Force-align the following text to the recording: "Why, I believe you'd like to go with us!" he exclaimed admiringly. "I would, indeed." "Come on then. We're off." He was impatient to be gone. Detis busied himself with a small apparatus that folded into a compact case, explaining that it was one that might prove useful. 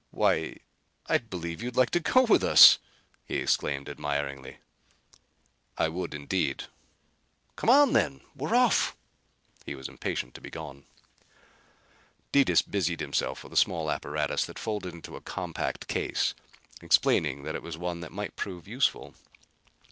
"Why, 0.09 0.57
I 1.05 1.19
believe 1.19 1.61
you'd 1.61 1.75
like 1.77 1.91
to 1.91 1.99
go 1.99 2.23
with 2.23 2.43
us!" 2.43 2.79
he 3.27 3.35
exclaimed 3.35 3.87
admiringly. 3.87 4.57
"I 5.77 5.89
would, 5.89 6.15
indeed." 6.15 6.63
"Come 7.55 7.69
on 7.69 7.93
then. 7.93 8.21
We're 8.35 8.55
off." 8.55 8.95
He 9.63 9.75
was 9.75 9.87
impatient 9.87 10.33
to 10.33 10.41
be 10.41 10.49
gone. 10.49 10.85
Detis 12.31 12.63
busied 12.63 12.99
himself 12.99 13.43
with 13.43 13.53
a 13.53 13.57
small 13.57 13.91
apparatus 13.91 14.43
that 14.45 14.57
folded 14.57 14.91
into 14.95 15.15
a 15.15 15.21
compact 15.21 15.87
case, 15.87 16.33
explaining 16.81 17.43
that 17.43 17.53
it 17.53 17.61
was 17.61 17.77
one 17.77 17.99
that 17.99 18.11
might 18.11 18.35
prove 18.35 18.67
useful. 18.67 19.13